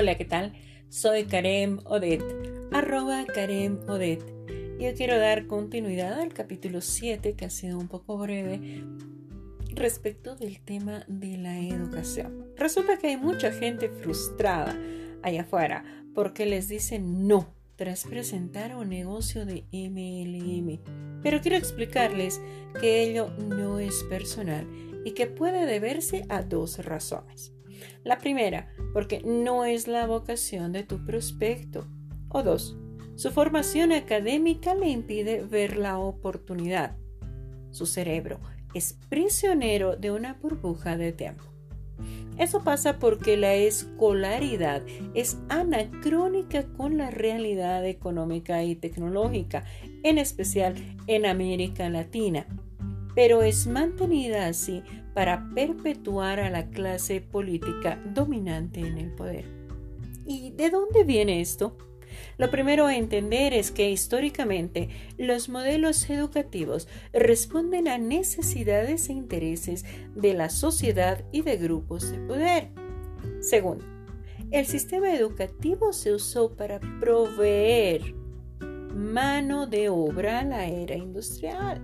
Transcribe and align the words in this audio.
Hola, 0.00 0.16
¿qué 0.16 0.24
tal? 0.24 0.54
Soy 0.88 1.24
Karem 1.24 1.80
Odet, 1.84 2.24
arroba 2.72 3.26
Karem 3.26 3.80
Odet. 3.86 4.24
Yo 4.80 4.94
quiero 4.96 5.18
dar 5.18 5.46
continuidad 5.46 6.18
al 6.18 6.32
capítulo 6.32 6.80
7, 6.80 7.34
que 7.34 7.44
ha 7.44 7.50
sido 7.50 7.78
un 7.78 7.86
poco 7.86 8.16
breve, 8.16 8.82
respecto 9.74 10.36
del 10.36 10.58
tema 10.62 11.04
de 11.06 11.36
la 11.36 11.60
educación. 11.60 12.46
Resulta 12.56 12.96
que 12.96 13.08
hay 13.08 13.18
mucha 13.18 13.52
gente 13.52 13.90
frustrada 13.90 14.74
allá 15.22 15.42
afuera 15.42 15.84
porque 16.14 16.46
les 16.46 16.68
dicen 16.68 17.28
no 17.28 17.52
tras 17.76 18.04
presentar 18.04 18.74
un 18.76 18.88
negocio 18.88 19.44
de 19.44 19.66
MLM. 19.70 20.80
Pero 21.22 21.42
quiero 21.42 21.58
explicarles 21.58 22.40
que 22.80 23.02
ello 23.02 23.28
no 23.36 23.78
es 23.78 24.02
personal 24.04 24.66
y 25.04 25.10
que 25.10 25.26
puede 25.26 25.66
deberse 25.66 26.24
a 26.30 26.40
dos 26.40 26.82
razones. 26.86 27.52
La 28.04 28.18
primera, 28.18 28.72
porque 28.92 29.22
no 29.24 29.64
es 29.64 29.88
la 29.88 30.06
vocación 30.06 30.72
de 30.72 30.82
tu 30.82 31.04
prospecto. 31.04 31.86
O 32.28 32.42
dos, 32.42 32.76
su 33.16 33.30
formación 33.30 33.92
académica 33.92 34.74
le 34.74 34.88
impide 34.88 35.42
ver 35.42 35.76
la 35.76 35.98
oportunidad. 35.98 36.96
Su 37.70 37.86
cerebro 37.86 38.40
es 38.74 38.98
prisionero 39.08 39.96
de 39.96 40.10
una 40.10 40.34
burbuja 40.34 40.96
de 40.96 41.12
tiempo. 41.12 41.44
Eso 42.38 42.62
pasa 42.64 42.98
porque 42.98 43.36
la 43.36 43.54
escolaridad 43.54 44.82
es 45.12 45.36
anacrónica 45.50 46.64
con 46.76 46.96
la 46.96 47.10
realidad 47.10 47.84
económica 47.84 48.64
y 48.64 48.76
tecnológica, 48.76 49.64
en 50.02 50.16
especial 50.16 50.74
en 51.06 51.26
América 51.26 51.90
Latina, 51.90 52.46
pero 53.14 53.42
es 53.42 53.66
mantenida 53.66 54.46
así 54.46 54.82
para 55.20 55.50
perpetuar 55.54 56.40
a 56.40 56.48
la 56.48 56.70
clase 56.70 57.20
política 57.20 58.02
dominante 58.14 58.80
en 58.80 58.96
el 58.96 59.10
poder. 59.10 59.44
¿Y 60.24 60.52
de 60.52 60.70
dónde 60.70 61.04
viene 61.04 61.42
esto? 61.42 61.76
Lo 62.38 62.50
primero 62.50 62.86
a 62.86 62.96
entender 62.96 63.52
es 63.52 63.70
que 63.70 63.90
históricamente 63.90 64.88
los 65.18 65.50
modelos 65.50 66.08
educativos 66.08 66.88
responden 67.12 67.86
a 67.86 67.98
necesidades 67.98 69.10
e 69.10 69.12
intereses 69.12 69.84
de 70.14 70.32
la 70.32 70.48
sociedad 70.48 71.22
y 71.32 71.42
de 71.42 71.58
grupos 71.58 72.10
de 72.10 72.18
poder. 72.20 72.70
Segundo, 73.42 73.84
el 74.50 74.64
sistema 74.64 75.14
educativo 75.14 75.92
se 75.92 76.14
usó 76.14 76.56
para 76.56 76.80
proveer 76.98 78.14
mano 78.94 79.66
de 79.66 79.90
obra 79.90 80.38
a 80.38 80.44
la 80.44 80.66
era 80.66 80.94
industrial. 80.94 81.82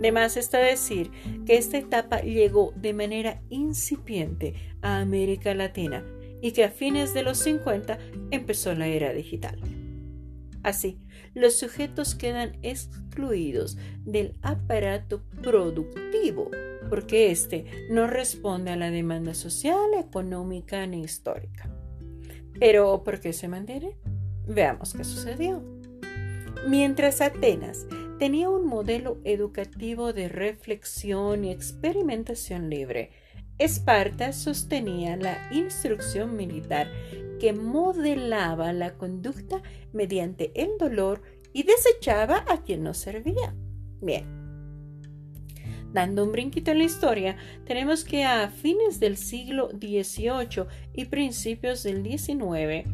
De 0.00 0.12
más 0.12 0.36
está 0.36 0.58
decir 0.58 1.10
que 1.46 1.56
esta 1.56 1.78
etapa 1.78 2.20
llegó 2.20 2.72
de 2.76 2.92
manera 2.92 3.42
incipiente 3.48 4.54
a 4.82 5.00
América 5.00 5.54
Latina 5.54 6.04
y 6.42 6.52
que 6.52 6.64
a 6.64 6.70
fines 6.70 7.14
de 7.14 7.22
los 7.22 7.38
50 7.38 7.98
empezó 8.30 8.74
la 8.74 8.86
era 8.86 9.12
digital. 9.12 9.58
Así, 10.62 10.98
los 11.34 11.56
sujetos 11.56 12.14
quedan 12.14 12.58
excluidos 12.62 13.76
del 14.04 14.34
aparato 14.42 15.22
productivo 15.42 16.50
porque 16.88 17.30
éste 17.30 17.64
no 17.90 18.06
responde 18.06 18.70
a 18.70 18.76
la 18.76 18.90
demanda 18.90 19.34
social, 19.34 19.94
económica 19.98 20.86
ni 20.86 21.02
histórica. 21.02 21.70
Pero, 22.58 23.02
¿por 23.04 23.20
qué 23.20 23.32
se 23.32 23.48
mantiene? 23.48 23.96
Veamos 24.46 24.94
qué 24.94 25.04
sucedió. 25.04 25.62
Mientras 26.68 27.20
Atenas 27.20 27.86
tenía 28.18 28.48
un 28.48 28.66
modelo 28.66 29.18
educativo 29.24 30.12
de 30.12 30.28
reflexión 30.28 31.44
y 31.44 31.50
experimentación 31.50 32.70
libre. 32.70 33.10
Esparta 33.58 34.32
sostenía 34.32 35.16
la 35.16 35.48
instrucción 35.52 36.36
militar 36.36 36.90
que 37.40 37.52
modelaba 37.52 38.72
la 38.72 38.94
conducta 38.94 39.62
mediante 39.92 40.52
el 40.54 40.78
dolor 40.78 41.22
y 41.52 41.62
desechaba 41.62 42.44
a 42.48 42.62
quien 42.62 42.82
no 42.82 42.94
servía. 42.94 43.54
Bien. 44.00 44.44
Dando 45.92 46.24
un 46.24 46.32
brinquito 46.32 46.72
en 46.72 46.78
la 46.78 46.84
historia, 46.84 47.36
tenemos 47.64 48.04
que 48.04 48.24
a 48.24 48.48
fines 48.48 48.98
del 48.98 49.16
siglo 49.16 49.70
XVIII 49.70 50.66
y 50.92 51.04
principios 51.04 51.84
del 51.84 52.02
XIX, 52.02 52.88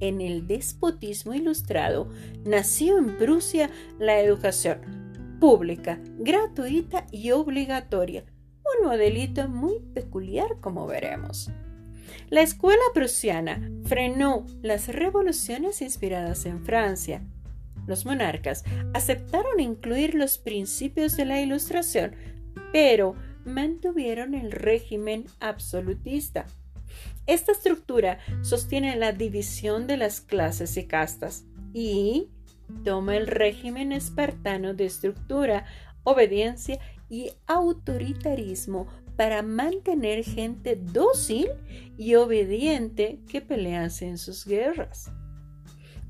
en 0.00 0.20
el 0.20 0.46
despotismo 0.46 1.34
ilustrado, 1.34 2.08
nació 2.44 2.98
en 2.98 3.16
Prusia 3.16 3.70
la 3.98 4.20
educación 4.20 4.78
pública, 5.40 6.00
gratuita 6.18 7.06
y 7.10 7.30
obligatoria, 7.30 8.24
un 8.80 8.88
modelito 8.88 9.48
muy 9.48 9.80
peculiar 9.94 10.58
como 10.60 10.86
veremos. 10.86 11.50
La 12.28 12.40
escuela 12.40 12.82
prusiana 12.94 13.70
frenó 13.84 14.46
las 14.62 14.88
revoluciones 14.88 15.80
inspiradas 15.82 16.46
en 16.46 16.64
Francia. 16.64 17.22
Los 17.86 18.04
monarcas 18.04 18.64
aceptaron 18.94 19.60
incluir 19.60 20.14
los 20.14 20.38
principios 20.38 21.16
de 21.16 21.24
la 21.24 21.40
Ilustración, 21.40 22.16
pero 22.72 23.14
mantuvieron 23.44 24.34
el 24.34 24.50
régimen 24.50 25.26
absolutista. 25.38 26.46
Esta 27.26 27.52
estructura 27.52 28.18
sostiene 28.42 28.96
la 28.96 29.12
división 29.12 29.86
de 29.86 29.96
las 29.96 30.20
clases 30.20 30.76
y 30.76 30.86
castas 30.86 31.44
y 31.72 32.28
toma 32.84 33.16
el 33.16 33.26
régimen 33.26 33.92
espartano 33.92 34.74
de 34.74 34.86
estructura, 34.86 35.66
obediencia 36.04 36.78
y 37.08 37.32
autoritarismo 37.46 38.86
para 39.16 39.42
mantener 39.42 40.24
gente 40.24 40.76
dócil 40.76 41.48
y 41.96 42.14
obediente 42.14 43.20
que 43.28 43.40
pelease 43.40 44.06
en 44.06 44.18
sus 44.18 44.44
guerras. 44.44 45.10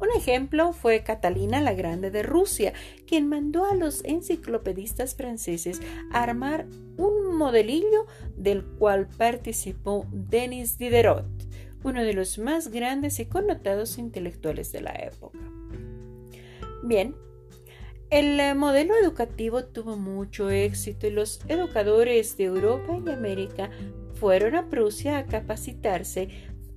Un 0.00 0.08
ejemplo 0.16 0.72
fue 0.72 1.02
Catalina 1.02 1.60
la 1.60 1.74
Grande 1.74 2.10
de 2.10 2.22
Rusia, 2.22 2.72
quien 3.06 3.28
mandó 3.28 3.66
a 3.66 3.74
los 3.74 4.02
enciclopedistas 4.04 5.14
franceses 5.14 5.80
armar 6.10 6.66
un 6.96 7.19
modelillo 7.40 8.06
del 8.36 8.64
cual 8.64 9.08
participó 9.16 10.06
Denis 10.12 10.78
Diderot, 10.78 11.26
uno 11.82 12.04
de 12.04 12.12
los 12.12 12.38
más 12.38 12.68
grandes 12.68 13.18
y 13.18 13.26
connotados 13.26 13.98
intelectuales 13.98 14.70
de 14.72 14.82
la 14.82 14.92
época. 14.92 15.38
Bien, 16.84 17.16
el 18.10 18.54
modelo 18.56 18.94
educativo 18.94 19.64
tuvo 19.64 19.96
mucho 19.96 20.50
éxito 20.50 21.06
y 21.06 21.10
los 21.10 21.40
educadores 21.48 22.36
de 22.36 22.44
Europa 22.44 22.98
y 23.04 23.10
América 23.10 23.70
fueron 24.14 24.54
a 24.54 24.68
Prusia 24.68 25.16
a 25.16 25.26
capacitarse 25.26 26.28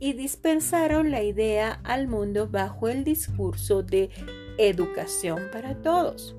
y 0.00 0.12
dispensaron 0.14 1.10
la 1.10 1.22
idea 1.22 1.80
al 1.84 2.08
mundo 2.08 2.48
bajo 2.48 2.88
el 2.88 3.04
discurso 3.04 3.82
de 3.82 4.10
educación 4.58 5.48
para 5.52 5.80
todos. 5.82 6.34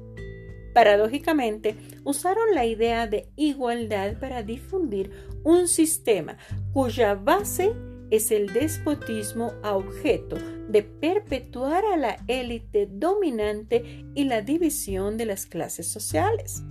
Paradójicamente, 0.74 1.76
usaron 2.10 2.56
la 2.56 2.66
idea 2.66 3.06
de 3.06 3.30
igualdad 3.36 4.18
para 4.20 4.42
difundir 4.42 5.12
un 5.44 5.68
sistema 5.68 6.38
cuya 6.74 7.14
base 7.14 7.72
es 8.10 8.32
el 8.32 8.52
despotismo 8.52 9.54
a 9.62 9.76
objeto 9.76 10.36
de 10.68 10.82
perpetuar 10.82 11.86
a 11.86 11.98
la 11.98 12.18
élite 12.28 12.88
dominante 12.92 14.06
y 14.16 14.24
la 14.24 14.42
división 14.42 15.18
de 15.18 15.26
las 15.26 15.46
clases 15.46 15.88
sociales. 15.88 16.64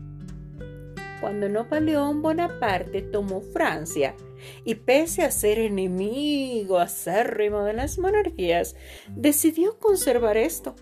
Cuando 1.21 1.49
Napoleón 1.49 2.21
Bonaparte 2.21 3.03
tomó 3.03 3.41
Francia, 3.41 4.17
y 4.65 4.75
pese 4.77 5.23
a 5.23 5.31
ser 5.31 5.59
enemigo 5.59 6.79
acérrimo 6.79 7.63
de 7.63 7.75
las 7.75 7.99
monarquías, 7.99 8.77
decidió 9.15 9.79
conservar 9.79 10.37
esto. 10.37 10.75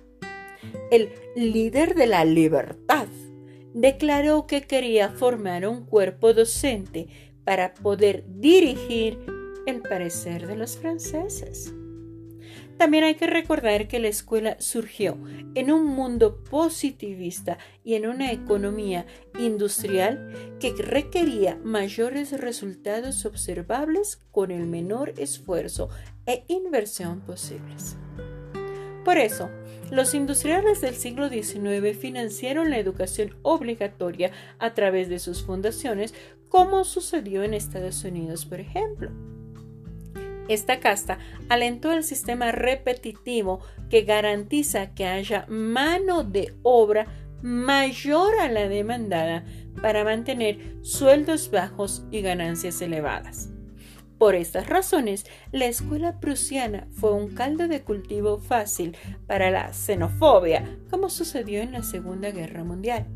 El 0.91 1.11
líder 1.37 1.95
de 1.95 2.07
la 2.07 2.25
libertad 2.25 3.07
declaró 3.77 4.47
que 4.47 4.63
quería 4.63 5.11
formar 5.11 5.69
un 5.69 5.85
cuerpo 5.85 6.33
docente 6.33 7.09
para 7.45 7.75
poder 7.75 8.25
dirigir 8.27 9.19
el 9.67 9.83
parecer 9.83 10.47
de 10.47 10.57
los 10.57 10.79
franceses. 10.79 11.75
También 12.79 13.05
hay 13.05 13.17
que 13.17 13.27
recordar 13.27 13.87
que 13.87 13.99
la 13.99 14.09
escuela 14.09 14.57
surgió 14.61 15.19
en 15.55 15.71
un 15.71 15.85
mundo 15.85 16.43
positivista 16.45 17.59
y 17.85 17.95
en 17.95 18.07
una 18.07 18.33
economía 18.33 19.05
industrial 19.39 20.57
que 20.59 20.73
requería 20.73 21.59
mayores 21.63 22.33
resultados 22.33 23.27
observables 23.27 24.23
con 24.31 24.51
el 24.51 24.67
menor 24.67 25.13
esfuerzo 25.19 25.91
e 26.25 26.45
inversión 26.49 27.21
posibles. 27.21 27.97
Por 29.07 29.19
eso, 29.19 29.51
los 29.93 30.15
industriales 30.15 30.81
del 30.81 30.97
siglo 30.97 31.29
XIX 31.29 31.97
financiaron 31.97 32.71
la 32.71 32.79
educación 32.79 33.37
obligatoria 33.43 34.33
a 34.59 34.75
través 34.75 35.09
de 35.09 35.21
sus 35.21 35.45
fundaciones, 35.45 36.13
como 36.49 36.83
sucedió 36.83 37.45
en 37.45 37.55
Estados 37.55 38.03
Unidos, 38.03 38.47
por 38.47 38.59
ejemplo. 38.59 39.13
Esta 40.49 40.81
casta 40.81 41.21
alentó 41.49 41.93
el 41.93 42.03
sistema 42.03 42.51
repetitivo 42.51 43.61
que 43.91 44.03
garantiza 44.03 44.93
que 44.93 45.07
haya 45.07 45.47
mano 45.49 46.25
de 46.25 46.57
obra 46.65 47.07
mayor 47.43 48.35
a 48.41 48.49
la 48.49 48.69
demandada 48.69 49.45
para 49.81 50.03
mantener 50.03 50.79
sueldos 50.83 51.53
bajos 51.53 52.05
y 52.11 52.23
ganancias 52.23 52.83
elevadas. 52.83 53.51
Por 54.19 54.35
estas 54.35 54.69
razones, 54.69 55.27
la 55.53 55.67
escuela 55.67 56.21
prusiana 56.21 56.89
fue 56.93 57.13
un 57.13 57.35
caldo 57.35 57.69
de 57.69 57.83
cultivo 57.83 58.39
fácil 58.39 58.97
para 59.27 59.51
la 59.51 59.75
xenofobia, 59.75 60.79
como 60.91 61.11
sucedió 61.11 61.61
en 61.61 61.73
la 61.73 61.83
Segunda 61.83 62.31
Guerra 62.31 62.65
Mundial. 62.65 63.07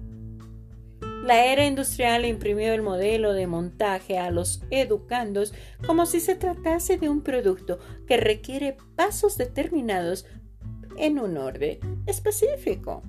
La 1.25 1.44
era 1.44 1.67
industrial 1.67 2.25
imprimió 2.25 2.73
el 2.73 2.82
modelo 2.82 3.32
de 3.35 3.47
montaje 3.47 4.19
a 4.19 4.31
los 4.31 4.62
educandos 4.70 5.55
como 5.87 6.06
si 6.06 6.20
se 6.20 6.35
tratase 6.35 6.97
de 6.97 7.08
un 7.08 7.23
producto 7.23 7.79
que 8.06 8.17
requiere 8.17 8.76
pasos 8.97 9.37
determinados 9.37 10.26
en 10.97 11.19
un 11.19 11.37
orden 11.37 11.79
específico. 12.06 13.02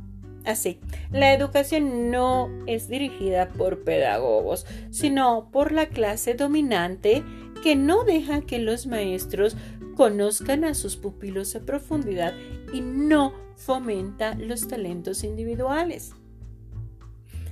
Así, 0.44 0.80
la 1.12 1.34
educación 1.34 2.10
no 2.10 2.50
es 2.66 2.88
dirigida 2.88 3.50
por 3.50 3.84
pedagogos, 3.84 4.66
sino 4.90 5.50
por 5.52 5.72
la 5.72 5.88
clase 5.88 6.34
dominante 6.34 7.24
que 7.62 7.76
no 7.76 8.04
deja 8.04 8.42
que 8.42 8.60
los 8.60 8.88
maestros 8.88 9.56
conozcan 9.96 10.64
a 10.64 10.74
sus 10.74 10.98
pupilos 10.98 11.56
a 11.56 11.62
profundidad 11.62 12.34
y 12.74 12.82
no 12.82 13.34
fomenta 13.56 14.36
los 14.36 14.68
talentos 14.68 15.24
individuales. 15.24 16.14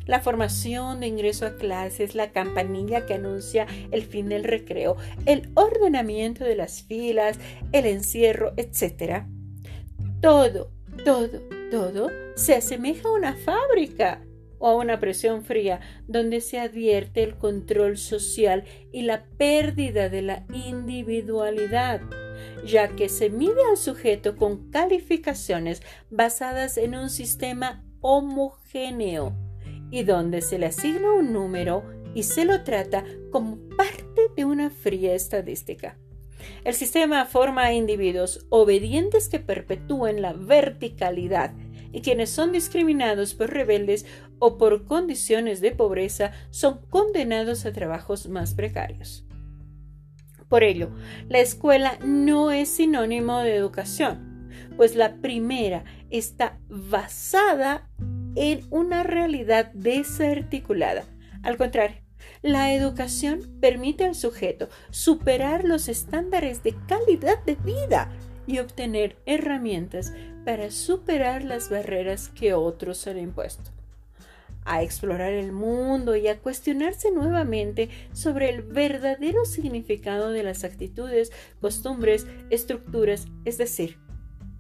La 0.05 0.21
formación 0.21 1.01
de 1.01 1.07
ingreso 1.07 1.45
a 1.45 1.55
clases, 1.55 2.15
la 2.15 2.31
campanilla 2.31 3.05
que 3.05 3.13
anuncia 3.13 3.67
el 3.91 4.01
fin 4.01 4.27
del 4.27 4.43
recreo, 4.43 4.97
el 5.27 5.51
ordenamiento 5.53 6.43
de 6.43 6.55
las 6.55 6.81
filas, 6.81 7.37
el 7.71 7.85
encierro, 7.85 8.53
etc. 8.57 9.25
Todo, 10.19 10.71
todo, 11.05 11.41
todo 11.69 12.09
se 12.35 12.55
asemeja 12.55 13.07
a 13.07 13.11
una 13.11 13.35
fábrica 13.35 14.21
o 14.59 14.67
a 14.67 14.75
una 14.75 14.99
presión 14.99 15.43
fría 15.43 15.79
donde 16.07 16.41
se 16.41 16.59
advierte 16.59 17.23
el 17.23 17.35
control 17.35 17.97
social 17.97 18.65
y 18.91 19.01
la 19.01 19.25
pérdida 19.37 20.09
de 20.09 20.21
la 20.21 20.45
individualidad, 20.53 22.01
ya 22.65 22.89
que 22.89 23.09
se 23.09 23.29
mide 23.29 23.61
al 23.69 23.77
sujeto 23.77 24.37
con 24.37 24.69
calificaciones 24.69 25.81
basadas 26.09 26.77
en 26.77 26.95
un 26.95 27.09
sistema 27.09 27.83
homogéneo 28.01 29.33
y 29.91 30.03
donde 30.03 30.41
se 30.41 30.59
le 30.59 30.67
asigna 30.67 31.11
un 31.13 31.33
número 31.33 31.83
y 32.13 32.23
se 32.23 32.45
lo 32.45 32.63
trata 32.63 33.03
como 33.31 33.57
parte 33.75 34.21
de 34.35 34.45
una 34.45 34.69
fría 34.69 35.13
estadística. 35.13 35.97
El 36.63 36.73
sistema 36.73 37.25
forma 37.25 37.65
a 37.65 37.73
individuos 37.73 38.45
obedientes 38.49 39.29
que 39.29 39.39
perpetúen 39.39 40.21
la 40.21 40.33
verticalidad 40.33 41.53
y 41.91 42.01
quienes 42.01 42.29
son 42.29 42.51
discriminados 42.51 43.33
por 43.33 43.51
rebeldes 43.51 44.05
o 44.39 44.57
por 44.57 44.85
condiciones 44.85 45.61
de 45.61 45.71
pobreza 45.71 46.31
son 46.49 46.79
condenados 46.89 47.65
a 47.65 47.73
trabajos 47.73 48.27
más 48.27 48.53
precarios. 48.53 49.25
Por 50.47 50.63
ello, 50.63 50.89
la 51.27 51.39
escuela 51.39 51.97
no 52.03 52.51
es 52.51 52.69
sinónimo 52.69 53.39
de 53.39 53.55
educación, 53.55 54.49
pues 54.77 54.95
la 54.95 55.17
primera 55.17 55.83
está 56.09 56.59
basada 56.67 57.87
en 58.35 58.65
una 58.71 59.03
realidad 59.03 59.71
desarticulada. 59.73 61.05
Al 61.43 61.57
contrario, 61.57 61.97
la 62.41 62.73
educación 62.73 63.57
permite 63.59 64.05
al 64.05 64.15
sujeto 64.15 64.69
superar 64.89 65.65
los 65.65 65.87
estándares 65.87 66.63
de 66.63 66.75
calidad 66.87 67.43
de 67.43 67.55
vida 67.55 68.11
y 68.49 68.57
obtener 68.57 69.15
herramientas 69.27 70.11
para 70.43 70.71
superar 70.71 71.43
las 71.43 71.69
barreras 71.69 72.29
que 72.29 72.55
otros 72.55 73.05
han 73.05 73.19
impuesto, 73.19 73.69
a 74.65 74.81
explorar 74.81 75.33
el 75.33 75.51
mundo 75.51 76.15
y 76.15 76.27
a 76.27 76.39
cuestionarse 76.39 77.11
nuevamente 77.11 77.89
sobre 78.11 78.49
el 78.49 78.63
verdadero 78.63 79.45
significado 79.45 80.31
de 80.31 80.41
las 80.41 80.63
actitudes, 80.63 81.31
costumbres, 81.61 82.25
estructuras, 82.49 83.27
es 83.45 83.59
decir, 83.59 83.99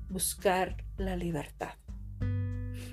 buscar 0.09 0.77
la 0.97 1.15
libertad. 1.15 1.73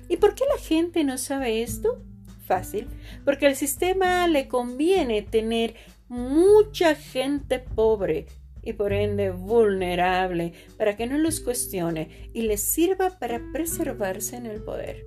¿Y 0.09 0.17
por 0.17 0.33
qué 0.33 0.45
la 0.51 0.59
gente 0.59 1.03
no 1.03 1.19
sabe 1.19 1.61
esto? 1.61 2.01
Fácil, 2.45 2.87
porque 3.23 3.45
al 3.45 3.55
sistema 3.55 4.27
le 4.27 4.47
conviene 4.47 5.21
tener 5.21 5.75
mucha 6.07 6.95
gente 6.95 7.59
pobre 7.59 8.25
y 8.67 8.73
por 8.73 8.91
ende 8.91 9.31
vulnerable 9.31 10.51
para 10.77 10.97
que 10.97 11.07
no 11.07 11.17
los 11.17 11.39
cuestione 11.39 12.29
y 12.33 12.41
les 12.41 12.61
sirva 12.61 13.17
para 13.17 13.41
preservarse 13.53 14.35
en 14.35 14.45
el 14.45 14.61
poder. 14.61 15.05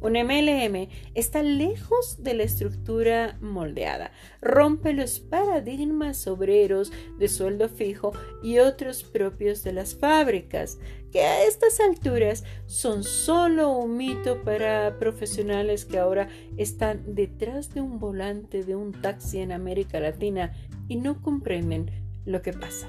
Un 0.00 0.12
MLM 0.12 0.88
está 1.14 1.42
lejos 1.42 2.22
de 2.22 2.34
la 2.34 2.44
estructura 2.44 3.36
moldeada, 3.40 4.12
rompe 4.40 4.92
los 4.92 5.18
paradigmas 5.18 6.28
obreros 6.28 6.92
de 7.18 7.26
sueldo 7.26 7.68
fijo 7.68 8.12
y 8.44 8.58
otros 8.58 9.02
propios 9.02 9.64
de 9.64 9.72
las 9.72 9.96
fábricas, 9.96 10.78
que 11.10 11.22
a 11.22 11.44
estas 11.44 11.80
alturas 11.80 12.44
son 12.66 13.02
solo 13.02 13.70
un 13.70 13.96
mito 13.96 14.42
para 14.42 14.98
profesionales 15.00 15.84
que 15.84 15.98
ahora 15.98 16.28
están 16.56 17.14
detrás 17.14 17.74
de 17.74 17.80
un 17.80 17.98
volante 17.98 18.62
de 18.62 18.76
un 18.76 18.92
taxi 18.92 19.38
en 19.38 19.50
América 19.50 19.98
Latina 19.98 20.52
y 20.88 20.96
no 20.96 21.22
comprenden 21.22 22.01
lo 22.24 22.42
que 22.42 22.52
pasa. 22.52 22.88